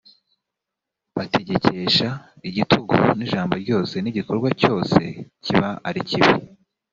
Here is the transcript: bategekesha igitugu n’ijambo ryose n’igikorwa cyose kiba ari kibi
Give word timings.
bategekesha 1.17 2.07
igitugu 2.49 2.95
n’ijambo 3.17 3.53
ryose 3.63 3.95
n’igikorwa 3.99 4.49
cyose 4.61 5.01
kiba 5.43 5.69
ari 5.87 6.01
kibi 6.09 6.33